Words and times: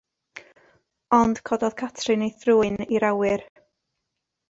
Ond 1.17 1.43
cododd 1.51 1.77
Catrin 1.83 2.25
ei 2.29 2.35
thrwyn 2.41 2.83
i'r 2.89 3.09
awyr. 3.15 3.49